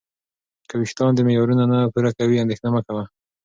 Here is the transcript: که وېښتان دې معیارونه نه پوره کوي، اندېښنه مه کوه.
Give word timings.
که 0.67 0.73
وېښتان 0.79 1.11
دې 1.13 1.21
معیارونه 1.27 1.63
نه 1.71 1.79
پوره 1.93 2.11
کوي، 2.17 2.37
اندېښنه 2.39 2.69
مه 2.75 2.81
کوه. 2.87 3.03